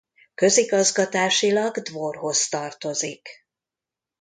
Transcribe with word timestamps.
Közigazgatásilag 0.33 1.77
Dvorhoz 1.81 2.47
tartozik. 2.49 3.29